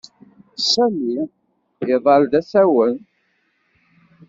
[0.71, 1.17] Sami
[1.93, 2.95] iḍall d asawen.